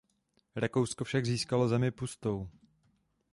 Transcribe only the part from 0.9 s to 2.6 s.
však získalo zemi pustou.